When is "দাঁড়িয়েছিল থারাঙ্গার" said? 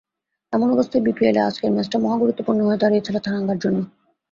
2.83-3.57